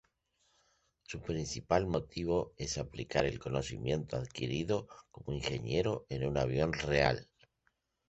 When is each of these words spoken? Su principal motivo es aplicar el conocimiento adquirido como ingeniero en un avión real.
Su 1.03 1.21
principal 1.21 1.85
motivo 1.85 2.55
es 2.57 2.79
aplicar 2.79 3.23
el 3.27 3.37
conocimiento 3.37 4.17
adquirido 4.17 4.87
como 5.11 5.31
ingeniero 5.37 6.07
en 6.09 6.25
un 6.25 6.39
avión 6.39 6.73
real. 6.73 7.29